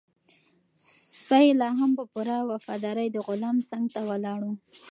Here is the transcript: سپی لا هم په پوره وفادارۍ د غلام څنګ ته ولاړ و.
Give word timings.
سپی 1.15 1.47
لا 1.59 1.69
هم 1.79 1.91
په 1.97 2.03
پوره 2.11 2.37
وفادارۍ 2.51 3.07
د 3.11 3.17
غلام 3.27 3.57
څنګ 3.69 3.85
ته 3.93 4.01
ولاړ 4.09 4.39
و. 4.47 4.51